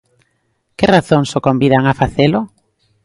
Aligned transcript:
Que 0.77 0.85
razóns 0.95 1.29
o 1.37 1.43
convidan 1.47 1.83
a 1.87 1.93
facelo? 2.01 2.39